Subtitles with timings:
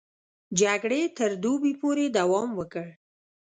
[0.59, 2.87] جګړې تر دوبي پورې دوام وکړ.